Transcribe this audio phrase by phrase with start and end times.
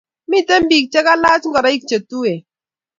[0.29, 2.39] Miten Pik che kalaj ngoroik che tuen.